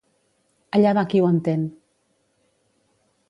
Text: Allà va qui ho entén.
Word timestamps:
Allà 0.77 0.93
va 0.99 1.03
qui 1.11 1.21
ho 1.25 1.29
entén. 1.33 1.67